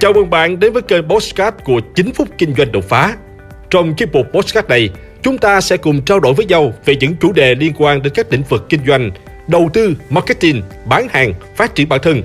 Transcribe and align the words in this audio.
Chào 0.00 0.12
mừng 0.12 0.30
bạn 0.30 0.60
đến 0.60 0.72
với 0.72 0.82
kênh 0.82 1.08
Postcard 1.08 1.56
của 1.64 1.80
9 1.94 2.12
phút 2.12 2.28
kinh 2.38 2.54
doanh 2.54 2.72
đột 2.72 2.84
phá. 2.84 3.16
Trong 3.70 3.94
chiếc 3.94 4.12
mục 4.12 4.26
Postcard 4.32 4.68
này, 4.68 4.90
chúng 5.22 5.38
ta 5.38 5.60
sẽ 5.60 5.76
cùng 5.76 6.02
trao 6.04 6.20
đổi 6.20 6.34
với 6.34 6.46
nhau 6.46 6.72
về 6.84 6.96
những 6.96 7.16
chủ 7.20 7.32
đề 7.32 7.54
liên 7.54 7.72
quan 7.78 8.02
đến 8.02 8.12
các 8.16 8.32
lĩnh 8.32 8.42
vực 8.42 8.66
kinh 8.68 8.80
doanh, 8.86 9.10
đầu 9.48 9.70
tư, 9.72 9.96
marketing, 10.10 10.62
bán 10.86 11.08
hàng, 11.10 11.32
phát 11.56 11.74
triển 11.74 11.88
bản 11.88 12.00
thân, 12.02 12.22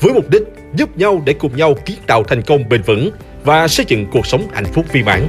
với 0.00 0.12
mục 0.12 0.30
đích 0.30 0.42
giúp 0.74 0.96
nhau 0.96 1.22
để 1.26 1.32
cùng 1.32 1.56
nhau 1.56 1.74
kiến 1.84 1.96
tạo 2.06 2.24
thành 2.24 2.42
công 2.42 2.68
bền 2.68 2.82
vững 2.82 3.10
và 3.44 3.68
xây 3.68 3.86
dựng 3.88 4.06
cuộc 4.12 4.26
sống 4.26 4.46
hạnh 4.52 4.66
phúc 4.72 4.86
viên 4.92 5.04
mãn. 5.04 5.28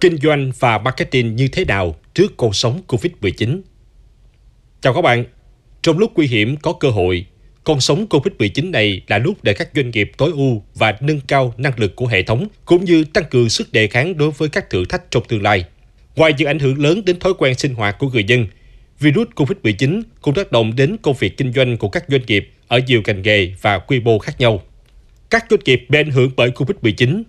Kinh 0.00 0.16
doanh 0.16 0.52
và 0.58 0.78
marketing 0.78 1.36
như 1.36 1.48
thế 1.52 1.64
nào 1.64 1.96
trước 2.14 2.36
cuộc 2.36 2.56
sống 2.56 2.80
Covid-19? 2.88 3.60
Chào 4.80 4.94
các 4.94 5.02
bạn, 5.02 5.24
trong 5.86 5.98
lúc 5.98 6.12
nguy 6.16 6.26
hiểm 6.26 6.56
có 6.56 6.72
cơ 6.72 6.90
hội, 6.90 7.26
con 7.64 7.80
sống 7.80 8.06
Covid-19 8.10 8.70
này 8.70 9.00
là 9.08 9.18
lúc 9.18 9.44
để 9.44 9.54
các 9.54 9.68
doanh 9.74 9.90
nghiệp 9.90 10.12
tối 10.16 10.30
ưu 10.34 10.62
và 10.74 10.96
nâng 11.00 11.20
cao 11.20 11.54
năng 11.56 11.72
lực 11.76 11.96
của 11.96 12.06
hệ 12.06 12.22
thống 12.22 12.48
cũng 12.64 12.84
như 12.84 13.04
tăng 13.04 13.24
cường 13.30 13.48
sức 13.48 13.72
đề 13.72 13.86
kháng 13.86 14.16
đối 14.16 14.30
với 14.30 14.48
các 14.48 14.70
thử 14.70 14.84
thách 14.84 15.10
trong 15.10 15.22
tương 15.28 15.42
lai. 15.42 15.64
Ngoài 16.16 16.32
những 16.38 16.48
ảnh 16.48 16.58
hưởng 16.58 16.82
lớn 16.82 17.04
đến 17.04 17.18
thói 17.18 17.32
quen 17.38 17.54
sinh 17.54 17.74
hoạt 17.74 17.98
của 17.98 18.08
người 18.08 18.24
dân, 18.24 18.46
virus 19.00 19.28
Covid-19 19.34 20.02
cũng 20.20 20.34
tác 20.34 20.52
động 20.52 20.76
đến 20.76 20.96
công 21.02 21.16
việc 21.18 21.36
kinh 21.36 21.52
doanh 21.52 21.76
của 21.76 21.88
các 21.88 22.04
doanh 22.08 22.26
nghiệp 22.26 22.50
ở 22.68 22.80
nhiều 22.86 23.02
ngành 23.06 23.22
nghề 23.22 23.52
và 23.62 23.78
quy 23.78 24.00
mô 24.00 24.18
khác 24.18 24.40
nhau. 24.40 24.62
Các 25.30 25.44
doanh 25.50 25.60
nghiệp 25.64 25.86
bị 25.88 25.98
ảnh 25.98 26.10
hưởng 26.10 26.30
bởi 26.36 26.50
Covid-19 26.50 27.22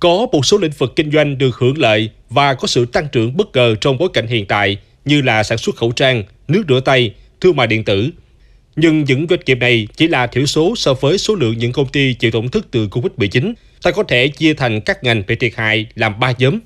có 0.00 0.26
một 0.32 0.46
số 0.46 0.58
lĩnh 0.58 0.72
vực 0.78 0.92
kinh 0.96 1.10
doanh 1.10 1.38
được 1.38 1.56
hưởng 1.56 1.78
lợi 1.78 2.10
và 2.28 2.54
có 2.54 2.66
sự 2.66 2.86
tăng 2.86 3.08
trưởng 3.12 3.36
bất 3.36 3.52
ngờ 3.52 3.74
trong 3.80 3.98
bối 3.98 4.08
cảnh 4.12 4.26
hiện 4.26 4.46
tại 4.46 4.76
như 5.04 5.22
là 5.22 5.42
sản 5.42 5.58
xuất 5.58 5.76
khẩu 5.76 5.92
trang, 5.92 6.24
nước 6.48 6.64
rửa 6.68 6.80
tay, 6.80 7.14
thương 7.40 7.56
mại 7.56 7.66
điện 7.66 7.84
tử. 7.84 8.10
Nhưng 8.76 9.04
những 9.04 9.26
doanh 9.30 9.40
nghiệp 9.46 9.58
này 9.58 9.88
chỉ 9.96 10.08
là 10.08 10.26
thiểu 10.26 10.46
số 10.46 10.74
so 10.76 10.94
với 10.94 11.18
số 11.18 11.34
lượng 11.34 11.58
những 11.58 11.72
công 11.72 11.88
ty 11.88 12.14
chịu 12.14 12.30
tổn 12.30 12.48
thất 12.48 12.66
từ 12.70 12.88
Covid-19. 12.88 13.52
Ta 13.82 13.90
có 13.90 14.02
thể 14.02 14.28
chia 14.28 14.54
thành 14.54 14.80
các 14.80 15.04
ngành 15.04 15.22
bị 15.26 15.34
thiệt 15.36 15.52
hại 15.56 15.86
làm 15.94 16.20
3 16.20 16.32
nhóm. 16.38 16.58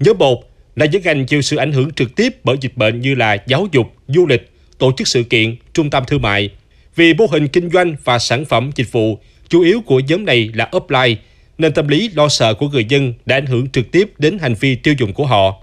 Nhóm 0.00 0.18
1 0.18 0.50
là 0.76 0.86
những 0.86 1.02
ngành 1.02 1.26
chịu 1.26 1.42
sự 1.42 1.56
ảnh 1.56 1.72
hưởng 1.72 1.90
trực 1.92 2.16
tiếp 2.16 2.36
bởi 2.44 2.56
dịch 2.60 2.76
bệnh 2.76 3.00
như 3.00 3.14
là 3.14 3.36
giáo 3.46 3.68
dục, 3.72 3.86
du 4.08 4.26
lịch, 4.26 4.50
tổ 4.78 4.92
chức 4.96 5.08
sự 5.08 5.22
kiện, 5.22 5.56
trung 5.72 5.90
tâm 5.90 6.04
thương 6.06 6.22
mại. 6.22 6.50
Vì 6.96 7.14
mô 7.14 7.26
hình 7.26 7.48
kinh 7.48 7.70
doanh 7.70 7.96
và 8.04 8.18
sản 8.18 8.44
phẩm 8.44 8.70
dịch 8.74 8.92
vụ 8.92 9.18
chủ 9.48 9.60
yếu 9.60 9.80
của 9.80 10.00
nhóm 10.00 10.24
này 10.24 10.50
là 10.54 10.68
offline, 10.72 11.16
nên 11.58 11.72
tâm 11.72 11.88
lý 11.88 12.10
lo 12.14 12.28
sợ 12.28 12.54
của 12.54 12.68
người 12.68 12.84
dân 12.84 13.14
đã 13.26 13.36
ảnh 13.36 13.46
hưởng 13.46 13.70
trực 13.70 13.90
tiếp 13.92 14.12
đến 14.18 14.38
hành 14.38 14.54
vi 14.54 14.74
tiêu 14.74 14.94
dùng 14.98 15.12
của 15.12 15.26
họ. 15.26 15.62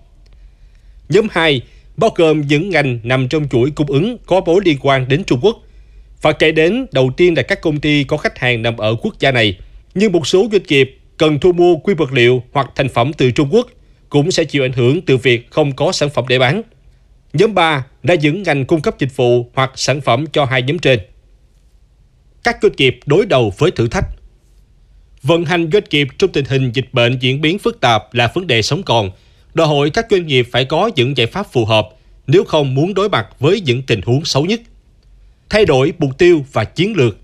Nhóm 1.10 1.28
2 1.32 1.62
bao 1.98 2.10
gồm 2.16 2.42
những 2.42 2.70
ngành 2.70 3.00
nằm 3.04 3.28
trong 3.28 3.50
chuỗi 3.50 3.72
cung 3.72 3.88
ứng 3.88 4.18
có 4.26 4.42
mối 4.46 4.62
liên 4.66 4.78
quan 4.82 5.08
đến 5.08 5.24
Trung 5.24 5.40
Quốc. 5.42 5.58
Và 6.22 6.32
kể 6.32 6.52
đến 6.52 6.86
đầu 6.92 7.12
tiên 7.18 7.34
là 7.38 7.44
các 7.44 7.62
công 7.62 7.80
ty 7.80 8.04
có 8.04 8.18
khách 8.18 8.38
hàng 8.38 8.62
nằm 8.62 8.78
ở 8.78 8.96
quốc 9.02 9.20
gia 9.20 9.32
này, 9.32 9.58
nhưng 9.96 10.12
một 10.12 10.28
số 10.28 10.48
doanh 10.52 10.64
nghiệp 10.68 10.98
cần 11.18 11.40
thu 11.40 11.52
mua 11.52 11.76
quy 11.76 11.94
vật 11.94 12.14
liệu 12.14 12.44
hoặc 12.52 12.72
thành 12.76 12.90
phẩm 12.90 13.14
từ 13.14 13.32
Trung 13.32 13.50
Quốc 13.52 13.68
cũng 14.10 14.32
sẽ 14.32 14.44
chịu 14.44 14.64
ảnh 14.64 14.74
hưởng 14.74 15.02
từ 15.02 15.18
việc 15.18 15.52
không 15.52 15.76
có 15.76 15.92
sản 15.92 16.10
phẩm 16.10 16.26
để 16.28 16.40
bán. 16.40 16.62
Nhóm 17.34 17.54
3 17.54 17.86
là 18.04 18.16
những 18.16 18.44
ngành 18.44 18.66
cung 18.66 18.82
cấp 18.82 18.96
dịch 19.00 19.16
vụ 19.16 19.50
hoặc 19.54 19.72
sản 19.76 20.02
phẩm 20.02 20.26
cho 20.28 20.46
hai 20.46 20.62
nhóm 20.62 20.80
trên. 20.80 21.00
Các 22.44 22.58
doanh 22.62 22.74
nghiệp 22.78 23.00
đối 23.06 23.26
đầu 23.26 23.54
với 23.58 23.72
thử 23.72 23.88
thách 23.88 24.06
Vận 25.24 25.46
hành 25.46 25.70
doanh 25.74 25.84
nghiệp 25.90 26.08
trong 26.18 26.32
tình 26.32 26.46
hình 26.46 26.72
dịch 26.72 26.94
bệnh 26.94 27.18
diễn 27.20 27.42
biến 27.42 27.60
phức 27.60 27.80
tạp 27.82 28.14
là 28.14 28.32
vấn 28.34 28.48
đề 28.48 28.62
sống 28.62 28.84
còn, 28.84 29.12
đòi 29.56 29.68
hỏi 29.68 29.90
các 29.90 30.06
doanh 30.10 30.28
nghiệp 30.28 30.48
phải 30.52 30.66
có 30.66 30.90
những 30.96 31.18
giải 31.18 31.28
pháp 31.28 31.52
phù 31.52 31.66
hợp 31.66 31.90
nếu 32.28 32.44
không 32.44 32.76
muốn 32.76 32.94
đối 32.94 33.10
mặt 33.10 33.28
với 33.40 33.62
những 33.62 33.82
tình 33.82 34.02
huống 34.06 34.26
xấu 34.26 34.46
nhất. 34.46 34.62
Thay 35.50 35.66
đổi 35.66 35.94
mục 35.98 36.18
tiêu 36.18 36.46
và 36.54 36.64
chiến 36.64 36.94
lược 36.96 37.18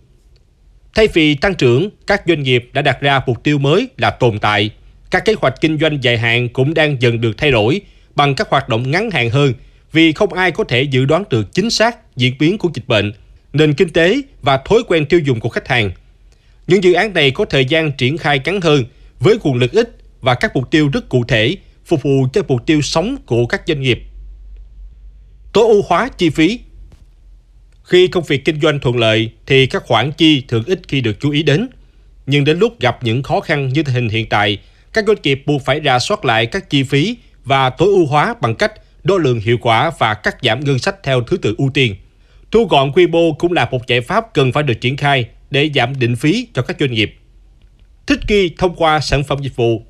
Thay 0.95 1.08
vì 1.14 1.36
tăng 1.36 1.55
trưởng, 1.55 1.89
các 2.08 2.22
doanh 2.28 2.44
nghiệp 2.44 2.70
đã 2.73 2.82
đặt 2.82 3.02
ra 3.02 3.22
mục 3.28 3.44
tiêu 3.44 3.58
mới 3.58 3.88
là 3.98 4.10
tồn 4.10 4.39
tại. 4.39 4.70
Các 5.11 5.26
kế 5.26 5.33
hoạch 5.42 5.61
kinh 5.61 5.78
doanh 5.80 6.04
dài 6.04 6.17
hạn 6.17 6.50
cũng 6.50 6.73
đang 6.73 7.02
dần 7.02 7.22
được 7.22 7.38
thay 7.38 7.52
đổi 7.52 7.82
bằng 8.16 8.36
các 8.36 8.50
hoạt 8.50 8.70
động 8.70 8.92
ngắn 8.92 9.11
hạn 9.11 9.30
hơn 9.30 9.54
vì 9.92 10.11
không 10.14 10.34
ai 10.34 10.52
có 10.52 10.64
thể 10.64 10.82
dự 10.82 11.05
đoán 11.05 11.23
được 11.30 11.54
chính 11.54 11.70
xác 11.70 12.17
diễn 12.17 12.34
biến 12.39 12.58
của 12.58 12.70
dịch 12.73 12.88
bệnh, 12.88 13.14
nền 13.54 13.73
kinh 13.73 13.89
tế 13.89 14.22
và 14.42 14.58
thói 14.58 14.80
quen 14.88 15.05
tiêu 15.05 15.20
dùng 15.20 15.39
của 15.39 15.50
khách 15.50 15.67
hàng. 15.67 15.92
Những 16.67 16.84
dự 16.84 16.94
án 16.94 17.14
này 17.14 17.32
có 17.32 17.45
thời 17.45 17.66
gian 17.66 17.92
triển 17.92 18.17
khai 18.17 18.39
ngắn 18.45 18.61
hơn 18.61 18.84
với 19.20 19.36
nguồn 19.44 19.58
lực 19.58 19.72
ít 19.72 19.98
và 20.22 20.36
các 20.36 20.55
mục 20.55 20.72
tiêu 20.72 20.89
rất 20.94 21.10
cụ 21.10 21.23
thể 21.28 21.55
phục 21.86 22.03
vụ 22.03 22.27
cho 22.33 22.42
mục 22.47 22.65
tiêu 22.65 22.81
sống 22.81 23.17
của 23.25 23.45
các 23.45 23.61
doanh 23.67 23.81
nghiệp. 23.81 24.03
Tối 25.53 25.67
ưu 25.67 25.81
hóa 25.87 26.09
chi 26.17 26.30
phí 26.30 26.59
Khi 27.83 28.08
công 28.08 28.23
việc 28.23 28.45
kinh 28.45 28.61
doanh 28.61 28.80
thuận 28.80 28.97
lợi 28.97 29.31
thì 29.45 29.65
các 29.65 29.83
khoản 29.86 30.11
chi 30.11 30.43
thường 30.47 30.64
ít 30.65 30.81
khi 30.87 31.02
được 31.02 31.19
chú 31.19 31.31
ý 31.31 31.43
đến. 31.43 31.67
Nhưng 32.25 32.43
đến 32.43 32.59
lúc 32.59 32.80
gặp 32.80 33.03
những 33.03 33.23
khó 33.23 33.39
khăn 33.39 33.69
như 33.69 33.83
tình 33.83 33.95
hình 33.95 34.09
hiện 34.09 34.30
tại, 34.30 34.58
các 34.93 35.05
doanh 35.08 35.17
nghiệp 35.23 35.43
buộc 35.45 35.61
phải 35.65 35.81
rà 35.86 35.99
soát 35.99 36.25
lại 36.25 36.45
các 36.45 36.69
chi 36.69 36.83
phí 36.83 37.17
và 37.43 37.69
tối 37.69 37.87
ưu 37.87 38.05
hóa 38.05 38.36
bằng 38.42 38.55
cách 38.55 38.71
đo 39.03 39.17
lường 39.17 39.39
hiệu 39.39 39.58
quả 39.61 39.92
và 39.99 40.13
cắt 40.13 40.37
giảm 40.43 40.65
ngân 40.65 40.80
sách 40.80 40.95
theo 41.03 41.21
thứ 41.21 41.37
tự 41.37 41.55
ưu 41.58 41.69
tiên. 41.69 41.95
Thu 42.52 42.65
gọn 42.65 42.92
quy 42.92 43.08
mô 43.08 43.33
cũng 43.33 43.52
là 43.52 43.67
một 43.71 43.87
giải 43.87 44.02
pháp 44.02 44.33
cần 44.33 44.52
phải 44.52 44.63
được 44.63 44.81
triển 44.81 44.98
khai 44.98 45.25
để 45.52 45.69
giảm 45.75 45.99
định 45.99 46.15
phí 46.15 46.48
cho 46.53 46.61
các 46.61 46.77
doanh 46.80 46.92
nghiệp. 46.92 47.15
Thích 48.08 48.19
nghi 48.27 48.49
thông 48.58 48.75
qua 48.75 48.99
sản 48.99 49.23
phẩm 49.23 49.39
dịch 49.42 49.55
vụ 49.55 49.83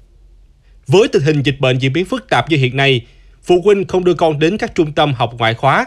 với 0.87 1.07
tình 1.07 1.21
hình 1.21 1.41
dịch 1.43 1.59
bệnh 1.59 1.77
diễn 1.77 1.93
biến 1.93 2.05
phức 2.05 2.29
tạp 2.29 2.49
như 2.49 2.57
hiện 2.57 2.77
nay, 2.77 3.01
phụ 3.43 3.61
huynh 3.61 3.87
không 3.87 4.03
đưa 4.03 4.13
con 4.13 4.39
đến 4.39 4.57
các 4.57 4.75
trung 4.75 4.91
tâm 4.91 5.13
học 5.13 5.33
ngoại 5.37 5.53
khóa. 5.53 5.85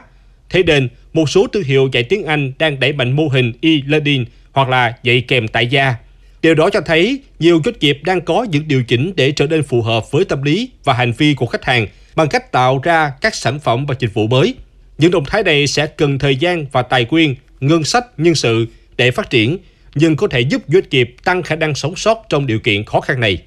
Thế 0.50 0.62
nên, 0.62 0.88
một 1.12 1.30
số 1.30 1.46
thương 1.46 1.62
hiệu 1.62 1.88
dạy 1.92 2.02
tiếng 2.02 2.24
Anh 2.24 2.52
đang 2.58 2.80
đẩy 2.80 2.92
mạnh 2.92 3.12
mô 3.12 3.28
hình 3.28 3.52
e-learning 3.62 4.24
hoặc 4.52 4.68
là 4.68 4.94
dạy 5.02 5.20
kèm 5.20 5.48
tại 5.48 5.66
gia. 5.66 5.94
Điều 6.42 6.54
đó 6.54 6.70
cho 6.70 6.80
thấy 6.80 7.20
nhiều 7.38 7.60
doanh 7.64 7.74
nghiệp 7.80 7.98
đang 8.04 8.20
có 8.20 8.46
những 8.50 8.68
điều 8.68 8.84
chỉnh 8.84 9.12
để 9.16 9.32
trở 9.32 9.46
nên 9.46 9.62
phù 9.62 9.82
hợp 9.82 10.10
với 10.10 10.24
tâm 10.24 10.42
lý 10.42 10.70
và 10.84 10.92
hành 10.94 11.12
vi 11.12 11.34
của 11.34 11.46
khách 11.46 11.64
hàng 11.64 11.86
bằng 12.16 12.28
cách 12.28 12.52
tạo 12.52 12.80
ra 12.82 13.12
các 13.20 13.34
sản 13.34 13.60
phẩm 13.60 13.86
và 13.86 13.94
dịch 13.98 14.14
vụ 14.14 14.26
mới. 14.26 14.54
Những 14.98 15.10
động 15.10 15.24
thái 15.24 15.42
này 15.42 15.66
sẽ 15.66 15.86
cần 15.86 16.18
thời 16.18 16.36
gian 16.36 16.66
và 16.72 16.82
tài 16.82 17.06
nguyên, 17.10 17.34
ngân 17.60 17.84
sách, 17.84 18.04
nhân 18.16 18.34
sự 18.34 18.66
để 18.96 19.10
phát 19.10 19.30
triển, 19.30 19.58
nhưng 19.94 20.16
có 20.16 20.28
thể 20.28 20.40
giúp 20.40 20.62
doanh 20.68 20.84
nghiệp 20.90 21.16
tăng 21.24 21.42
khả 21.42 21.56
năng 21.56 21.74
sống 21.74 21.96
sót 21.96 22.26
trong 22.28 22.46
điều 22.46 22.58
kiện 22.58 22.84
khó 22.84 23.00
khăn 23.00 23.20
này 23.20 23.38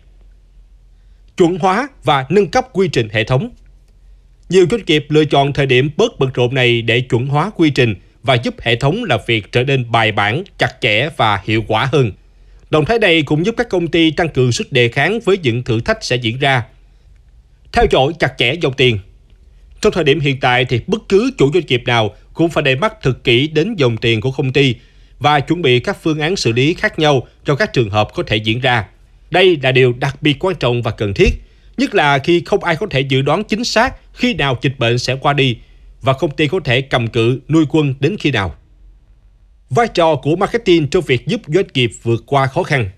chuẩn 1.37 1.59
hóa 1.59 1.87
và 2.03 2.25
nâng 2.29 2.47
cấp 2.47 2.67
quy 2.73 2.87
trình 2.87 3.09
hệ 3.11 3.23
thống. 3.23 3.49
Nhiều 4.49 4.65
doanh 4.71 4.81
nghiệp 4.87 5.05
lựa 5.09 5.25
chọn 5.25 5.53
thời 5.53 5.65
điểm 5.65 5.89
bớt 5.97 6.19
bận 6.19 6.29
rộn 6.33 6.53
này 6.53 6.81
để 6.81 7.01
chuẩn 7.01 7.27
hóa 7.27 7.51
quy 7.55 7.69
trình 7.69 7.95
và 8.23 8.35
giúp 8.35 8.55
hệ 8.61 8.75
thống 8.75 9.03
làm 9.03 9.19
việc 9.27 9.51
trở 9.51 9.63
nên 9.63 9.91
bài 9.91 10.11
bản, 10.11 10.43
chặt 10.57 10.71
chẽ 10.81 11.09
và 11.17 11.41
hiệu 11.43 11.63
quả 11.67 11.89
hơn. 11.91 12.11
Động 12.69 12.85
thái 12.85 12.99
này 12.99 13.21
cũng 13.21 13.45
giúp 13.45 13.55
các 13.57 13.69
công 13.69 13.87
ty 13.87 14.11
tăng 14.11 14.29
cường 14.29 14.51
sức 14.51 14.71
đề 14.71 14.89
kháng 14.89 15.19
với 15.19 15.37
những 15.37 15.63
thử 15.63 15.81
thách 15.81 16.03
sẽ 16.03 16.15
diễn 16.15 16.39
ra. 16.39 16.63
Theo 17.71 17.85
dõi 17.91 18.13
chặt 18.19 18.33
chẽ 18.37 18.53
dòng 18.61 18.73
tiền 18.73 18.99
Trong 19.81 19.93
thời 19.93 20.03
điểm 20.03 20.19
hiện 20.19 20.39
tại 20.39 20.65
thì 20.65 20.79
bất 20.87 21.01
cứ 21.09 21.31
chủ 21.37 21.51
doanh 21.53 21.65
nghiệp 21.67 21.83
nào 21.85 22.15
cũng 22.33 22.49
phải 22.49 22.63
để 22.63 22.75
mắt 22.75 23.01
thực 23.01 23.23
kỹ 23.23 23.47
đến 23.47 23.75
dòng 23.75 23.97
tiền 23.97 24.21
của 24.21 24.31
công 24.31 24.53
ty 24.53 24.75
và 25.19 25.39
chuẩn 25.39 25.61
bị 25.61 25.79
các 25.79 25.97
phương 26.03 26.19
án 26.19 26.35
xử 26.35 26.51
lý 26.51 26.73
khác 26.73 26.99
nhau 26.99 27.27
cho 27.45 27.55
các 27.55 27.73
trường 27.73 27.89
hợp 27.89 28.07
có 28.13 28.23
thể 28.27 28.35
diễn 28.35 28.59
ra. 28.59 28.85
Đây 29.31 29.59
là 29.63 29.71
điều 29.71 29.93
đặc 29.93 30.21
biệt 30.21 30.45
quan 30.45 30.55
trọng 30.55 30.81
và 30.81 30.91
cần 30.91 31.13
thiết, 31.13 31.29
nhất 31.77 31.95
là 31.95 32.19
khi 32.19 32.41
không 32.45 32.63
ai 32.63 32.75
có 32.75 32.87
thể 32.89 33.01
dự 33.01 33.21
đoán 33.21 33.43
chính 33.43 33.63
xác 33.63 33.95
khi 34.13 34.33
nào 34.33 34.57
dịch 34.61 34.79
bệnh 34.79 34.99
sẽ 34.99 35.15
qua 35.15 35.33
đi 35.33 35.57
và 36.01 36.13
công 36.13 36.31
ty 36.31 36.47
có 36.47 36.59
thể 36.63 36.81
cầm 36.81 37.07
cự 37.07 37.39
nuôi 37.49 37.65
quân 37.69 37.93
đến 37.99 38.15
khi 38.19 38.31
nào. 38.31 38.55
Vai 39.69 39.87
trò 39.87 40.15
của 40.15 40.35
marketing 40.35 40.87
trong 40.87 41.03
việc 41.03 41.27
giúp 41.27 41.41
doanh 41.47 41.65
nghiệp 41.73 41.91
vượt 42.03 42.23
qua 42.25 42.47
khó 42.47 42.63
khăn. 42.63 42.89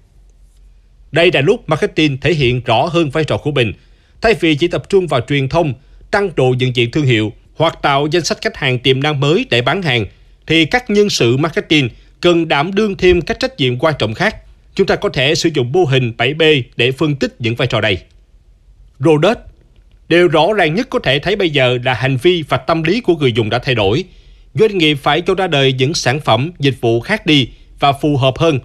Đây 1.11 1.31
là 1.33 1.41
lúc 1.41 1.69
marketing 1.69 2.17
thể 2.17 2.33
hiện 2.33 2.61
rõ 2.63 2.85
hơn 2.85 3.09
vai 3.09 3.23
trò 3.23 3.37
của 3.37 3.51
mình, 3.51 3.73
thay 4.21 4.33
vì 4.39 4.55
chỉ 4.55 4.67
tập 4.67 4.89
trung 4.89 5.07
vào 5.07 5.21
truyền 5.27 5.49
thông, 5.49 5.73
tăng 6.11 6.29
độ 6.35 6.55
nhận 6.59 6.75
diện 6.75 6.91
thương 6.91 7.05
hiệu 7.05 7.33
hoặc 7.55 7.79
tạo 7.81 8.07
danh 8.11 8.23
sách 8.23 8.37
khách 8.41 8.57
hàng 8.57 8.79
tiềm 8.79 9.03
năng 9.03 9.19
mới 9.19 9.45
để 9.49 9.61
bán 9.61 9.81
hàng, 9.81 10.05
thì 10.47 10.65
các 10.65 10.89
nhân 10.89 11.09
sự 11.09 11.37
marketing 11.37 11.89
cần 12.21 12.47
đảm 12.47 12.73
đương 12.73 12.97
thêm 12.97 13.21
các 13.21 13.39
trách 13.39 13.57
nhiệm 13.57 13.79
quan 13.79 13.93
trọng 13.99 14.13
khác 14.13 14.35
Chúng 14.79 14.87
ta 14.87 14.95
có 14.95 15.09
thể 15.09 15.35
sử 15.35 15.49
dụng 15.53 15.71
mô 15.71 15.83
hình 15.83 16.13
7B 16.17 16.61
để 16.75 16.91
phân 16.91 17.15
tích 17.15 17.35
những 17.39 17.55
vai 17.55 17.67
trò 17.67 17.81
này. 17.81 17.97
Rodot 18.99 19.37
Điều 20.09 20.27
rõ 20.27 20.53
ràng 20.53 20.75
nhất 20.75 20.87
có 20.89 20.99
thể 20.99 21.19
thấy 21.19 21.35
bây 21.35 21.49
giờ 21.49 21.77
là 21.83 21.93
hành 21.93 22.17
vi 22.17 22.43
và 22.49 22.57
tâm 22.57 22.83
lý 22.83 23.01
của 23.01 23.15
người 23.15 23.33
dùng 23.33 23.49
đã 23.49 23.59
thay 23.59 23.75
đổi. 23.75 24.03
Doanh 24.53 24.77
nghiệp 24.77 24.97
phải 25.01 25.21
cho 25.21 25.35
ra 25.35 25.47
đời 25.47 25.73
những 25.73 25.93
sản 25.93 26.19
phẩm, 26.19 26.51
dịch 26.59 26.75
vụ 26.81 26.99
khác 26.99 27.25
đi 27.25 27.49
và 27.79 27.91
phù 27.91 28.17
hợp 28.17 28.37
hơn. 28.37 28.59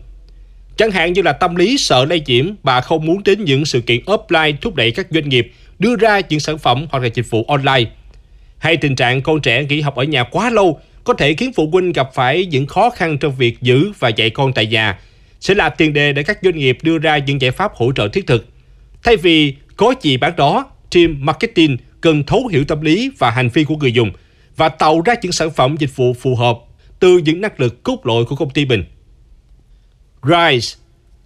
Chẳng 0.76 0.90
hạn 0.90 1.12
như 1.12 1.22
là 1.22 1.32
tâm 1.32 1.56
lý 1.56 1.78
sợ 1.78 2.04
lây 2.04 2.22
nhiễm 2.26 2.46
và 2.62 2.80
không 2.80 3.06
muốn 3.06 3.22
đến 3.24 3.44
những 3.44 3.64
sự 3.64 3.80
kiện 3.80 4.00
offline 4.04 4.54
thúc 4.60 4.74
đẩy 4.74 4.90
các 4.90 5.06
doanh 5.10 5.28
nghiệp 5.28 5.52
đưa 5.78 5.96
ra 5.96 6.20
những 6.28 6.40
sản 6.40 6.58
phẩm 6.58 6.86
hoặc 6.90 7.02
là 7.02 7.08
dịch 7.14 7.30
vụ 7.30 7.44
online. 7.48 7.90
Hay 8.58 8.76
tình 8.76 8.96
trạng 8.96 9.22
con 9.22 9.40
trẻ 9.40 9.64
nghỉ 9.64 9.80
học 9.80 9.96
ở 9.96 10.04
nhà 10.04 10.24
quá 10.24 10.50
lâu 10.50 10.80
có 11.04 11.14
thể 11.14 11.34
khiến 11.34 11.52
phụ 11.52 11.68
huynh 11.72 11.92
gặp 11.92 12.08
phải 12.14 12.46
những 12.46 12.66
khó 12.66 12.90
khăn 12.90 13.18
trong 13.18 13.36
việc 13.36 13.62
giữ 13.62 13.92
và 13.98 14.08
dạy 14.08 14.30
con 14.30 14.52
tại 14.52 14.66
nhà 14.66 14.98
sẽ 15.44 15.54
là 15.54 15.68
tiền 15.68 15.92
đề 15.92 16.12
để 16.12 16.22
các 16.22 16.38
doanh 16.42 16.58
nghiệp 16.58 16.78
đưa 16.82 16.98
ra 16.98 17.18
những 17.18 17.40
giải 17.40 17.50
pháp 17.50 17.74
hỗ 17.74 17.92
trợ 17.92 18.08
thiết 18.08 18.26
thực. 18.26 18.46
Thay 19.02 19.16
vì 19.16 19.54
có 19.76 19.94
gì 20.02 20.16
bán 20.16 20.36
đó, 20.36 20.70
team 20.94 21.16
marketing 21.18 21.76
cần 22.00 22.24
thấu 22.24 22.46
hiểu 22.46 22.64
tâm 22.64 22.80
lý 22.80 23.10
và 23.18 23.30
hành 23.30 23.48
vi 23.48 23.64
của 23.64 23.76
người 23.76 23.92
dùng 23.92 24.10
và 24.56 24.68
tạo 24.68 25.00
ra 25.00 25.14
những 25.22 25.32
sản 25.32 25.50
phẩm 25.50 25.76
dịch 25.78 25.96
vụ 25.96 26.12
phù 26.12 26.36
hợp 26.36 26.58
từ 26.98 27.18
những 27.18 27.40
năng 27.40 27.52
lực 27.56 27.82
cốt 27.82 28.06
lõi 28.06 28.24
của 28.24 28.36
công 28.36 28.50
ty 28.50 28.64
mình. 28.64 28.84
Rise 30.22 30.76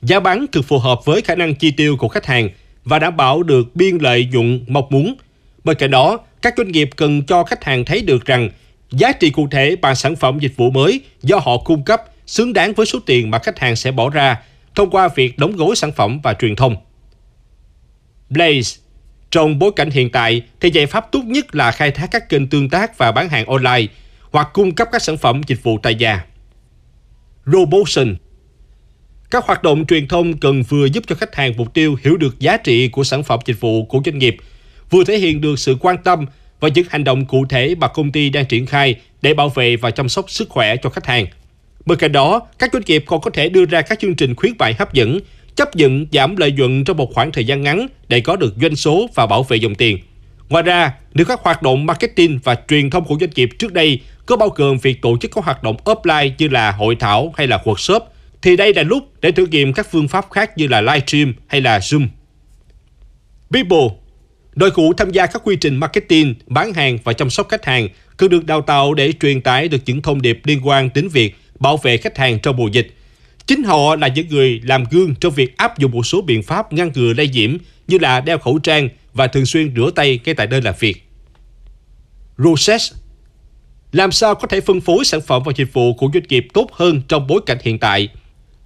Giá 0.02 0.20
bán 0.20 0.46
cực 0.46 0.64
phù 0.64 0.78
hợp 0.78 1.04
với 1.04 1.20
khả 1.20 1.34
năng 1.34 1.54
chi 1.54 1.70
tiêu 1.70 1.96
của 1.96 2.08
khách 2.08 2.26
hàng 2.26 2.50
và 2.84 2.98
đảm 2.98 3.16
bảo 3.16 3.42
được 3.42 3.76
biên 3.76 3.98
lợi 3.98 4.28
nhuận 4.32 4.64
mong 4.68 4.86
muốn. 4.90 5.14
Bên 5.64 5.76
cạnh 5.76 5.90
đó, 5.90 6.18
các 6.42 6.54
doanh 6.56 6.72
nghiệp 6.72 6.90
cần 6.96 7.22
cho 7.22 7.44
khách 7.44 7.64
hàng 7.64 7.84
thấy 7.84 8.02
được 8.02 8.24
rằng 8.24 8.50
giá 8.90 9.12
trị 9.12 9.30
cụ 9.30 9.48
thể 9.50 9.76
bằng 9.76 9.94
sản 9.94 10.16
phẩm 10.16 10.38
dịch 10.38 10.56
vụ 10.56 10.70
mới 10.70 11.00
do 11.22 11.36
họ 11.36 11.58
cung 11.58 11.84
cấp 11.84 12.02
xứng 12.28 12.52
đáng 12.52 12.72
với 12.72 12.86
số 12.86 12.98
tiền 13.06 13.30
mà 13.30 13.38
khách 13.38 13.58
hàng 13.58 13.76
sẽ 13.76 13.92
bỏ 13.92 14.10
ra 14.10 14.36
thông 14.74 14.90
qua 14.90 15.08
việc 15.08 15.38
đóng 15.38 15.56
gói 15.56 15.76
sản 15.76 15.92
phẩm 15.92 16.20
và 16.22 16.34
truyền 16.34 16.56
thông. 16.56 16.76
Blaze 18.30 18.78
Trong 19.30 19.58
bối 19.58 19.70
cảnh 19.76 19.90
hiện 19.90 20.10
tại 20.10 20.42
thì 20.60 20.70
giải 20.70 20.86
pháp 20.86 21.12
tốt 21.12 21.22
nhất 21.26 21.54
là 21.54 21.72
khai 21.72 21.90
thác 21.90 22.10
các 22.10 22.28
kênh 22.28 22.48
tương 22.48 22.70
tác 22.70 22.98
và 22.98 23.12
bán 23.12 23.28
hàng 23.28 23.46
online 23.46 23.86
hoặc 24.30 24.48
cung 24.52 24.74
cấp 24.74 24.88
các 24.92 25.02
sản 25.02 25.16
phẩm 25.16 25.40
dịch 25.46 25.62
vụ 25.62 25.78
tại 25.82 25.94
nhà. 25.94 26.24
Robotion 27.46 28.16
các 29.30 29.44
hoạt 29.44 29.62
động 29.62 29.86
truyền 29.86 30.08
thông 30.08 30.38
cần 30.38 30.62
vừa 30.62 30.86
giúp 30.86 31.04
cho 31.06 31.14
khách 31.14 31.34
hàng 31.34 31.52
mục 31.56 31.74
tiêu 31.74 31.96
hiểu 32.04 32.16
được 32.16 32.40
giá 32.40 32.56
trị 32.56 32.88
của 32.88 33.04
sản 33.04 33.22
phẩm 33.22 33.40
dịch 33.46 33.60
vụ 33.60 33.84
của 33.84 34.00
doanh 34.04 34.18
nghiệp, 34.18 34.36
vừa 34.90 35.04
thể 35.04 35.18
hiện 35.18 35.40
được 35.40 35.58
sự 35.58 35.76
quan 35.80 35.96
tâm 36.04 36.26
và 36.60 36.68
những 36.68 36.86
hành 36.90 37.04
động 37.04 37.24
cụ 37.24 37.46
thể 37.48 37.74
mà 37.74 37.88
công 37.88 38.12
ty 38.12 38.30
đang 38.30 38.46
triển 38.46 38.66
khai 38.66 38.94
để 39.22 39.34
bảo 39.34 39.48
vệ 39.48 39.76
và 39.76 39.90
chăm 39.90 40.08
sóc 40.08 40.30
sức 40.30 40.48
khỏe 40.48 40.76
cho 40.76 40.90
khách 40.90 41.06
hàng. 41.06 41.26
Bên 41.88 41.98
cạnh 41.98 42.12
đó, 42.12 42.42
các 42.58 42.70
doanh 42.72 42.82
nghiệp 42.86 43.04
còn 43.06 43.20
có 43.20 43.30
thể 43.30 43.48
đưa 43.48 43.64
ra 43.64 43.82
các 43.82 43.98
chương 43.98 44.14
trình 44.14 44.34
khuyến 44.34 44.52
mại 44.58 44.74
hấp 44.78 44.94
dẫn, 44.94 45.20
chấp 45.54 45.76
nhận 45.76 46.06
giảm 46.12 46.36
lợi 46.36 46.52
nhuận 46.52 46.84
trong 46.84 46.96
một 46.96 47.14
khoảng 47.14 47.32
thời 47.32 47.44
gian 47.44 47.62
ngắn 47.62 47.86
để 48.08 48.20
có 48.20 48.36
được 48.36 48.54
doanh 48.60 48.76
số 48.76 49.08
và 49.14 49.26
bảo 49.26 49.42
vệ 49.42 49.56
dòng 49.56 49.74
tiền. 49.74 49.98
Ngoài 50.48 50.62
ra, 50.62 50.92
nếu 51.14 51.26
các 51.26 51.40
hoạt 51.42 51.62
động 51.62 51.86
marketing 51.86 52.38
và 52.44 52.56
truyền 52.68 52.90
thông 52.90 53.04
của 53.04 53.16
doanh 53.20 53.30
nghiệp 53.34 53.48
trước 53.58 53.72
đây 53.72 54.00
có 54.26 54.36
bao 54.36 54.48
gồm 54.48 54.78
việc 54.78 55.02
tổ 55.02 55.16
chức 55.20 55.30
các 55.34 55.44
hoạt 55.44 55.62
động 55.62 55.76
offline 55.84 56.30
như 56.38 56.48
là 56.48 56.72
hội 56.72 56.96
thảo 56.96 57.32
hay 57.36 57.46
là 57.46 57.62
workshop, 57.64 58.00
thì 58.42 58.56
đây 58.56 58.74
là 58.74 58.82
lúc 58.82 59.08
để 59.20 59.32
thử 59.32 59.46
nghiệm 59.46 59.72
các 59.72 59.86
phương 59.90 60.08
pháp 60.08 60.30
khác 60.30 60.58
như 60.58 60.66
là 60.66 60.80
livestream 60.80 61.34
hay 61.46 61.60
là 61.60 61.78
Zoom. 61.78 62.06
People 63.50 63.88
Đội 64.54 64.70
ngũ 64.76 64.92
tham 64.92 65.10
gia 65.10 65.26
các 65.26 65.42
quy 65.44 65.56
trình 65.56 65.76
marketing, 65.76 66.34
bán 66.46 66.72
hàng 66.72 66.98
và 67.04 67.12
chăm 67.12 67.30
sóc 67.30 67.48
khách 67.48 67.64
hàng 67.64 67.88
cần 68.16 68.30
được 68.30 68.46
đào 68.46 68.62
tạo 68.62 68.94
để 68.94 69.12
truyền 69.20 69.40
tải 69.40 69.68
được 69.68 69.78
những 69.86 70.02
thông 70.02 70.22
điệp 70.22 70.40
liên 70.44 70.66
quan 70.66 70.90
đến 70.94 71.08
việc 71.08 71.34
bảo 71.58 71.76
vệ 71.76 71.96
khách 71.96 72.18
hàng 72.18 72.38
trong 72.38 72.56
mùa 72.56 72.68
dịch. 72.68 72.94
Chính 73.46 73.62
họ 73.62 73.96
là 73.96 74.08
những 74.08 74.28
người 74.28 74.60
làm 74.64 74.84
gương 74.90 75.14
trong 75.14 75.32
việc 75.32 75.56
áp 75.56 75.78
dụng 75.78 75.92
một 75.92 76.06
số 76.06 76.22
biện 76.22 76.42
pháp 76.42 76.72
ngăn 76.72 76.90
ngừa 76.94 77.12
lây 77.12 77.28
nhiễm 77.28 77.56
như 77.88 77.98
là 77.98 78.20
đeo 78.20 78.38
khẩu 78.38 78.58
trang 78.58 78.88
và 79.14 79.26
thường 79.26 79.46
xuyên 79.46 79.74
rửa 79.76 79.90
tay 79.94 80.20
ngay 80.24 80.34
tại 80.34 80.46
nơi 80.46 80.62
làm 80.62 80.74
việc. 80.78 81.04
Process 82.36 82.92
Làm 83.92 84.12
sao 84.12 84.34
có 84.34 84.48
thể 84.48 84.60
phân 84.60 84.80
phối 84.80 85.04
sản 85.04 85.20
phẩm 85.20 85.42
và 85.46 85.52
dịch 85.56 85.72
vụ 85.72 85.94
của 85.94 86.10
doanh 86.14 86.24
nghiệp 86.28 86.46
tốt 86.54 86.68
hơn 86.72 87.02
trong 87.08 87.26
bối 87.26 87.40
cảnh 87.46 87.58
hiện 87.62 87.78
tại? 87.78 88.08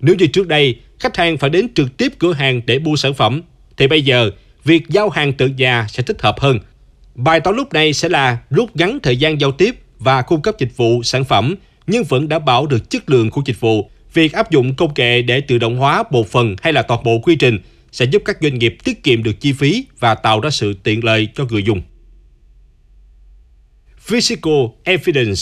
Nếu 0.01 0.15
như 0.19 0.27
trước 0.27 0.49
đây, 0.49 0.77
khách 0.99 1.17
hàng 1.17 1.39
phải 1.39 1.51
đến 1.51 1.75
trực 1.75 1.97
tiếp 1.97 2.13
cửa 2.19 2.33
hàng 2.33 2.61
để 2.67 2.79
mua 2.79 2.97
sản 2.97 3.15
phẩm, 3.15 3.43
thì 3.77 3.87
bây 3.87 4.03
giờ, 4.03 4.31
việc 4.65 4.89
giao 4.89 5.11
hàng 5.11 5.33
từ 5.33 5.49
nhà 5.49 5.87
sẽ 5.89 6.03
thích 6.03 6.23
hợp 6.23 6.41
hơn. 6.41 6.59
Bài 7.15 7.41
toán 7.41 7.57
lúc 7.57 7.73
này 7.73 7.93
sẽ 7.93 8.09
là 8.09 8.39
rút 8.51 8.77
ngắn 8.77 8.99
thời 9.03 9.17
gian 9.17 9.41
giao 9.41 9.53
tiếp 9.53 9.75
và 9.99 10.23
cung 10.23 10.43
cấp 10.43 10.55
dịch 10.59 10.77
vụ, 10.77 11.03
sản 11.03 11.25
phẩm, 11.25 11.55
nhưng 11.93 12.05
vẫn 12.05 12.29
đảm 12.29 12.45
bảo 12.45 12.67
được 12.67 12.91
chất 12.91 13.11
lượng 13.11 13.31
của 13.31 13.43
dịch 13.45 13.61
vụ. 13.61 13.91
Việc 14.15 14.33
áp 14.33 14.51
dụng 14.51 14.75
công 14.75 14.93
nghệ 14.97 15.23
để 15.23 15.41
tự 15.41 15.59
động 15.59 15.77
hóa 15.77 16.05
một 16.11 16.29
phần 16.29 16.57
hay 16.63 16.73
là 16.73 16.83
toàn 16.83 17.05
bộ 17.05 17.19
quy 17.19 17.37
trình 17.37 17.59
sẽ 17.93 18.05
giúp 18.05 18.23
các 18.25 18.37
doanh 18.41 18.59
nghiệp 18.59 18.77
tiết 18.85 19.03
kiệm 19.03 19.23
được 19.23 19.41
chi 19.41 19.53
phí 19.53 19.87
và 19.99 20.15
tạo 20.15 20.41
ra 20.41 20.51
sự 20.51 20.75
tiện 20.83 21.05
lợi 21.05 21.29
cho 21.35 21.45
người 21.51 21.63
dùng. 21.63 21.83
Physical 23.99 24.65
Evidence 24.85 25.41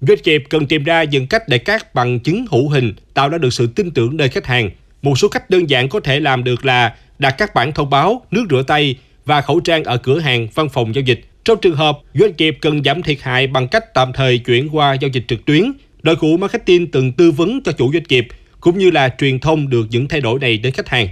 Doanh 0.00 0.18
nghiệp 0.24 0.44
cần 0.50 0.66
tìm 0.66 0.84
ra 0.84 1.02
những 1.02 1.26
cách 1.26 1.48
để 1.48 1.58
các 1.58 1.94
bằng 1.94 2.20
chứng 2.20 2.44
hữu 2.50 2.68
hình 2.68 2.94
tạo 3.14 3.28
ra 3.28 3.38
được 3.38 3.52
sự 3.52 3.66
tin 3.66 3.90
tưởng 3.90 4.16
nơi 4.16 4.28
khách 4.28 4.46
hàng. 4.46 4.70
Một 5.02 5.18
số 5.18 5.28
cách 5.28 5.50
đơn 5.50 5.70
giản 5.70 5.88
có 5.88 6.00
thể 6.00 6.20
làm 6.20 6.44
được 6.44 6.64
là 6.64 6.96
đặt 7.18 7.34
các 7.38 7.54
bản 7.54 7.72
thông 7.72 7.90
báo, 7.90 8.26
nước 8.30 8.46
rửa 8.50 8.62
tay 8.66 8.96
và 9.24 9.40
khẩu 9.40 9.60
trang 9.60 9.84
ở 9.84 9.96
cửa 9.96 10.18
hàng, 10.18 10.48
văn 10.54 10.68
phòng 10.68 10.94
giao 10.94 11.02
dịch. 11.02 11.31
Trong 11.44 11.58
trường 11.60 11.76
hợp 11.76 11.98
doanh 12.14 12.32
nghiệp 12.38 12.58
cần 12.60 12.84
giảm 12.84 13.02
thiệt 13.02 13.18
hại 13.20 13.46
bằng 13.46 13.68
cách 13.68 13.94
tạm 13.94 14.12
thời 14.12 14.38
chuyển 14.38 14.68
qua 14.72 14.94
giao 14.94 15.08
dịch 15.08 15.24
trực 15.28 15.44
tuyến, 15.44 15.72
đội 16.02 16.16
ngũ 16.20 16.36
marketing 16.36 16.90
từng 16.90 17.12
tư 17.12 17.30
vấn 17.30 17.62
cho 17.64 17.72
chủ 17.72 17.92
doanh 17.92 18.02
nghiệp 18.08 18.28
cũng 18.60 18.78
như 18.78 18.90
là 18.90 19.08
truyền 19.18 19.38
thông 19.38 19.70
được 19.70 19.86
những 19.90 20.08
thay 20.08 20.20
đổi 20.20 20.38
này 20.38 20.58
đến 20.58 20.72
khách 20.72 20.88
hàng. 20.88 21.08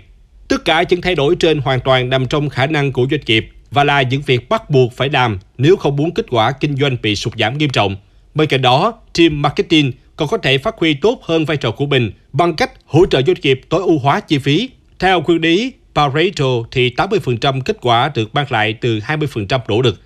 Tất 0.49 0.65
cả 0.65 0.85
những 0.91 1.01
thay 1.01 1.15
đổi 1.15 1.37
trên 1.37 1.59
hoàn 1.59 1.81
toàn 1.81 2.09
nằm 2.11 2.27
trong 2.27 2.49
khả 2.49 2.67
năng 2.67 2.93
của 2.93 3.07
doanh 3.11 3.21
nghiệp 3.27 3.49
và 3.71 3.85
là 3.85 4.03
những 4.03 4.23
việc 4.27 4.49
bắt 4.49 4.71
buộc 4.71 4.93
phải 4.93 5.09
làm 5.09 5.39
nếu 5.59 5.77
không 5.77 5.97
muốn 5.97 6.15
kết 6.15 6.27
quả 6.31 6.53
kinh 6.53 6.77
doanh 6.77 6.97
bị 7.03 7.17
sụt 7.17 7.33
giảm 7.39 7.59
nghiêm 7.59 7.71
trọng. 7.71 7.97
Bên 8.35 8.49
cạnh 8.49 8.63
đó, 8.63 8.95
team 9.19 9.43
marketing 9.43 9.93
còn 10.17 10.29
có 10.29 10.39
thể 10.39 10.59
phát 10.59 10.75
huy 10.79 10.95
tốt 10.95 11.21
hơn 11.23 11.45
vai 11.45 11.57
trò 11.57 11.71
của 11.71 11.87
mình 11.87 12.11
bằng 12.33 12.57
cách 12.57 12.71
hỗ 12.85 13.07
trợ 13.07 13.23
doanh 13.27 13.37
nghiệp 13.43 13.61
tối 13.69 13.83
ưu 13.83 13.99
hóa 13.99 14.21
chi 14.21 14.39
phí. 14.39 14.71
Theo 14.99 15.23
nguyên 15.23 15.41
lý 15.41 15.73
Pareto 15.95 16.47
thì 16.71 16.91
80% 16.97 17.61
kết 17.61 17.77
quả 17.81 18.11
được 18.15 18.35
mang 18.35 18.47
lại 18.51 18.75
từ 18.81 18.99
20% 18.99 19.61
nỗ 19.69 19.83
lực. 19.83 20.01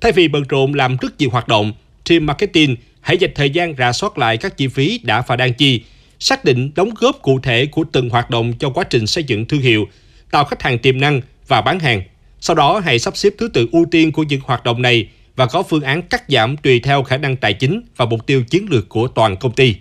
Thay 0.00 0.12
vì 0.12 0.28
bận 0.28 0.44
rộn 0.48 0.74
làm 0.74 0.96
rất 0.96 1.18
nhiều 1.18 1.30
hoạt 1.30 1.48
động, 1.48 1.72
team 2.08 2.26
marketing 2.26 2.76
hãy 3.00 3.18
dành 3.18 3.30
thời 3.34 3.50
gian 3.50 3.74
rà 3.78 3.92
soát 3.92 4.18
lại 4.18 4.36
các 4.36 4.56
chi 4.56 4.68
phí 4.68 5.00
đã 5.02 5.22
và 5.26 5.36
đang 5.36 5.54
chi, 5.54 5.82
xác 6.18 6.44
định 6.44 6.70
đóng 6.74 6.90
góp 7.00 7.22
cụ 7.22 7.40
thể 7.40 7.66
của 7.66 7.84
từng 7.92 8.10
hoạt 8.10 8.30
động 8.30 8.52
cho 8.58 8.70
quá 8.70 8.84
trình 8.84 9.06
xây 9.06 9.24
dựng 9.24 9.44
thương 9.44 9.60
hiệu, 9.60 9.88
tạo 10.30 10.44
khách 10.44 10.62
hàng 10.62 10.78
tiềm 10.78 11.00
năng 11.00 11.20
và 11.48 11.60
bán 11.60 11.80
hàng. 11.80 12.02
Sau 12.40 12.56
đó 12.56 12.80
hãy 12.84 12.98
sắp 12.98 13.16
xếp 13.16 13.32
thứ 13.38 13.48
tự 13.48 13.68
ưu 13.72 13.84
tiên 13.90 14.12
của 14.12 14.22
những 14.22 14.40
hoạt 14.44 14.64
động 14.64 14.82
này 14.82 15.08
và 15.36 15.46
có 15.46 15.62
phương 15.62 15.82
án 15.82 16.02
cắt 16.02 16.22
giảm 16.28 16.56
tùy 16.56 16.80
theo 16.80 17.02
khả 17.02 17.16
năng 17.16 17.36
tài 17.36 17.52
chính 17.52 17.82
và 17.96 18.04
mục 18.04 18.26
tiêu 18.26 18.42
chiến 18.50 18.66
lược 18.70 18.88
của 18.88 19.08
toàn 19.08 19.36
công 19.36 19.52
ty. 19.52 19.74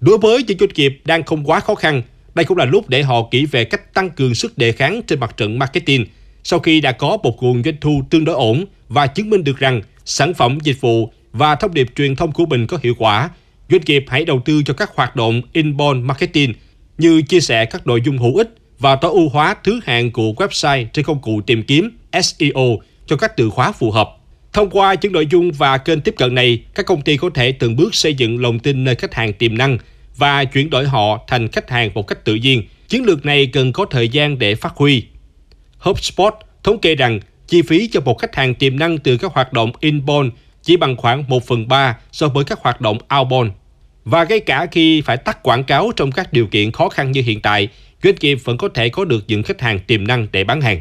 Đối 0.00 0.18
với 0.18 0.42
những 0.42 0.58
doanh 0.58 0.70
nghiệp 0.74 1.00
đang 1.04 1.22
không 1.22 1.44
quá 1.44 1.60
khó 1.60 1.74
khăn, 1.74 2.02
đây 2.34 2.44
cũng 2.44 2.58
là 2.58 2.64
lúc 2.64 2.88
để 2.88 3.02
họ 3.02 3.28
kỹ 3.30 3.46
về 3.46 3.64
cách 3.64 3.94
tăng 3.94 4.10
cường 4.10 4.34
sức 4.34 4.58
đề 4.58 4.72
kháng 4.72 5.02
trên 5.06 5.20
mặt 5.20 5.36
trận 5.36 5.58
marketing 5.58 6.06
sau 6.44 6.58
khi 6.58 6.80
đã 6.80 6.92
có 6.92 7.18
một 7.22 7.42
nguồn 7.42 7.62
doanh 7.62 7.76
thu 7.80 8.02
tương 8.10 8.24
đối 8.24 8.34
ổn 8.34 8.64
và 8.90 9.06
chứng 9.06 9.30
minh 9.30 9.44
được 9.44 9.58
rằng 9.58 9.82
sản 10.04 10.34
phẩm, 10.34 10.58
dịch 10.62 10.80
vụ 10.80 11.12
và 11.32 11.54
thông 11.54 11.74
điệp 11.74 11.88
truyền 11.96 12.16
thông 12.16 12.32
của 12.32 12.46
mình 12.46 12.66
có 12.66 12.78
hiệu 12.82 12.94
quả. 12.98 13.30
Doanh 13.70 13.80
nghiệp 13.86 14.04
hãy 14.08 14.24
đầu 14.24 14.40
tư 14.44 14.62
cho 14.62 14.74
các 14.74 14.90
hoạt 14.94 15.16
động 15.16 15.42
inbound 15.52 16.04
marketing 16.04 16.54
như 16.98 17.22
chia 17.22 17.40
sẻ 17.40 17.64
các 17.64 17.86
nội 17.86 18.00
dung 18.04 18.18
hữu 18.18 18.36
ích 18.36 18.54
và 18.78 18.96
tối 18.96 19.10
ưu 19.10 19.28
hóa 19.28 19.56
thứ 19.64 19.80
hạng 19.84 20.10
của 20.10 20.32
website 20.36 20.86
trên 20.92 21.04
công 21.04 21.22
cụ 21.22 21.40
tìm 21.40 21.62
kiếm 21.62 21.98
SEO 22.22 22.78
cho 23.06 23.16
các 23.16 23.36
từ 23.36 23.50
khóa 23.50 23.72
phù 23.72 23.90
hợp. 23.90 24.10
Thông 24.52 24.70
qua 24.70 24.94
những 25.00 25.12
nội 25.12 25.26
dung 25.26 25.52
và 25.52 25.78
kênh 25.78 26.00
tiếp 26.00 26.14
cận 26.16 26.34
này, 26.34 26.62
các 26.74 26.86
công 26.86 27.02
ty 27.02 27.16
có 27.16 27.30
thể 27.34 27.52
từng 27.52 27.76
bước 27.76 27.94
xây 27.94 28.14
dựng 28.14 28.42
lòng 28.42 28.58
tin 28.58 28.84
nơi 28.84 28.94
khách 28.94 29.14
hàng 29.14 29.32
tiềm 29.32 29.58
năng 29.58 29.78
và 30.16 30.44
chuyển 30.44 30.70
đổi 30.70 30.88
họ 30.88 31.24
thành 31.28 31.48
khách 31.48 31.70
hàng 31.70 31.90
một 31.94 32.06
cách 32.06 32.24
tự 32.24 32.34
nhiên. 32.34 32.62
Chiến 32.88 33.04
lược 33.04 33.24
này 33.24 33.46
cần 33.46 33.72
có 33.72 33.84
thời 33.84 34.08
gian 34.08 34.38
để 34.38 34.54
phát 34.54 34.72
huy. 34.76 35.04
HubSpot 35.78 36.34
thống 36.62 36.78
kê 36.78 36.94
rằng 36.94 37.20
chi 37.50 37.62
phí 37.62 37.88
cho 37.92 38.00
một 38.00 38.18
khách 38.18 38.36
hàng 38.36 38.54
tiềm 38.54 38.78
năng 38.78 38.98
từ 38.98 39.16
các 39.16 39.32
hoạt 39.32 39.52
động 39.52 39.72
inbound 39.80 40.30
chỉ 40.62 40.76
bằng 40.76 40.96
khoảng 40.96 41.24
1 41.28 41.46
phần 41.46 41.68
3 41.68 41.96
so 42.12 42.28
với 42.28 42.44
các 42.44 42.58
hoạt 42.62 42.80
động 42.80 42.98
outbound. 43.18 43.50
Và 44.04 44.24
ngay 44.24 44.40
cả 44.40 44.66
khi 44.72 45.00
phải 45.00 45.16
tắt 45.16 45.42
quảng 45.42 45.64
cáo 45.64 45.92
trong 45.96 46.12
các 46.12 46.32
điều 46.32 46.46
kiện 46.46 46.72
khó 46.72 46.88
khăn 46.88 47.12
như 47.12 47.22
hiện 47.22 47.40
tại, 47.40 47.68
doanh 48.02 48.14
nghiệp 48.20 48.38
vẫn 48.44 48.56
có 48.56 48.68
thể 48.74 48.88
có 48.88 49.04
được 49.04 49.24
những 49.28 49.42
khách 49.42 49.60
hàng 49.60 49.78
tiềm 49.78 50.06
năng 50.06 50.26
để 50.32 50.44
bán 50.44 50.60
hàng. 50.60 50.80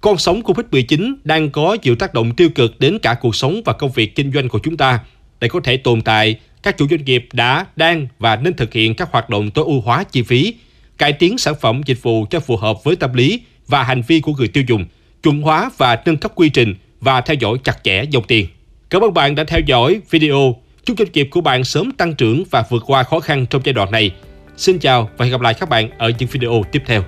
Con 0.00 0.18
sóng 0.18 0.42
Covid-19 0.42 1.14
đang 1.24 1.50
có 1.50 1.76
nhiều 1.82 1.96
tác 1.96 2.14
động 2.14 2.34
tiêu 2.34 2.48
cực 2.54 2.80
đến 2.80 2.98
cả 2.98 3.14
cuộc 3.14 3.36
sống 3.36 3.60
và 3.64 3.72
công 3.72 3.92
việc 3.92 4.14
kinh 4.14 4.32
doanh 4.32 4.48
của 4.48 4.58
chúng 4.58 4.76
ta. 4.76 4.98
Để 5.40 5.48
có 5.48 5.60
thể 5.64 5.76
tồn 5.76 6.02
tại, 6.02 6.36
các 6.62 6.78
chủ 6.78 6.88
doanh 6.88 7.04
nghiệp 7.04 7.28
đã, 7.32 7.66
đang 7.76 8.06
và 8.18 8.36
nên 8.36 8.54
thực 8.54 8.72
hiện 8.72 8.94
các 8.94 9.12
hoạt 9.12 9.30
động 9.30 9.50
tối 9.50 9.64
ưu 9.64 9.80
hóa 9.80 10.04
chi 10.04 10.22
phí, 10.22 10.54
cải 10.98 11.12
tiến 11.12 11.38
sản 11.38 11.54
phẩm 11.60 11.80
dịch 11.86 12.02
vụ 12.02 12.26
cho 12.30 12.40
phù 12.40 12.56
hợp 12.56 12.84
với 12.84 12.96
tâm 12.96 13.14
lý 13.14 13.40
và 13.68 13.82
hành 13.82 14.02
vi 14.02 14.20
của 14.20 14.32
người 14.32 14.48
tiêu 14.48 14.64
dùng, 14.68 14.84
chuẩn 15.22 15.42
hóa 15.42 15.70
và 15.78 16.02
nâng 16.04 16.16
cấp 16.16 16.32
quy 16.34 16.48
trình 16.48 16.74
và 17.00 17.20
theo 17.20 17.34
dõi 17.40 17.58
chặt 17.64 17.84
chẽ 17.84 18.04
dòng 18.10 18.24
tiền. 18.28 18.46
Cảm 18.90 19.02
ơn 19.02 19.14
bạn 19.14 19.34
đã 19.34 19.44
theo 19.44 19.60
dõi 19.60 20.00
video. 20.10 20.56
Chúc 20.84 20.98
doanh 20.98 21.12
nghiệp 21.12 21.28
của 21.30 21.40
bạn 21.40 21.64
sớm 21.64 21.92
tăng 21.92 22.14
trưởng 22.14 22.44
và 22.50 22.64
vượt 22.70 22.82
qua 22.86 23.02
khó 23.02 23.20
khăn 23.20 23.46
trong 23.46 23.62
giai 23.64 23.72
đoạn 23.72 23.90
này. 23.90 24.10
Xin 24.56 24.78
chào 24.78 25.10
và 25.16 25.24
hẹn 25.24 25.32
gặp 25.32 25.40
lại 25.40 25.54
các 25.54 25.68
bạn 25.68 25.90
ở 25.98 26.12
những 26.18 26.28
video 26.28 26.62
tiếp 26.72 26.82
theo. 26.86 27.02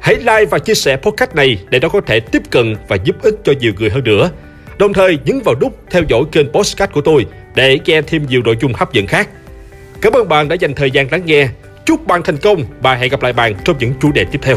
Hãy 0.00 0.16
like 0.16 0.44
và 0.50 0.58
chia 0.58 0.74
sẻ 0.74 0.96
podcast 0.96 1.34
này 1.34 1.58
để 1.70 1.80
nó 1.80 1.88
có 1.88 2.00
thể 2.00 2.20
tiếp 2.20 2.42
cận 2.50 2.76
và 2.88 2.96
giúp 3.04 3.16
ích 3.22 3.34
cho 3.44 3.52
nhiều 3.60 3.72
người 3.78 3.90
hơn 3.90 4.04
nữa. 4.04 4.30
Đồng 4.78 4.92
thời 4.92 5.18
nhấn 5.24 5.40
vào 5.44 5.54
nút 5.60 5.78
theo 5.90 6.02
dõi 6.08 6.22
kênh 6.32 6.48
podcast 6.52 6.92
của 6.92 7.00
tôi 7.00 7.26
để 7.54 7.78
nghe 7.84 8.02
thêm 8.02 8.26
nhiều 8.26 8.42
nội 8.42 8.56
dung 8.60 8.72
hấp 8.74 8.92
dẫn 8.92 9.06
khác. 9.06 9.28
Cảm 10.00 10.12
ơn 10.12 10.28
bạn 10.28 10.48
đã 10.48 10.54
dành 10.54 10.74
thời 10.74 10.90
gian 10.90 11.10
lắng 11.10 11.22
nghe. 11.26 11.48
Chúc 11.86 12.06
bạn 12.06 12.22
thành 12.22 12.36
công 12.36 12.64
và 12.80 12.94
hẹn 12.94 13.10
gặp 13.10 13.22
lại 13.22 13.32
bạn 13.32 13.54
trong 13.64 13.78
những 13.78 13.92
chủ 14.00 14.12
đề 14.12 14.24
tiếp 14.24 14.38
theo. 14.42 14.56